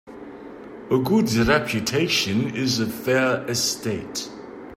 [0.89, 4.31] A good reputation is a fair estate.